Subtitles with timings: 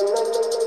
[0.00, 0.61] no, no, no.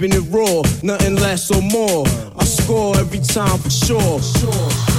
[0.00, 2.06] keeping it raw, nothing less or more.
[2.38, 4.89] I score every time for sure.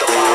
[0.00, 0.27] the fire.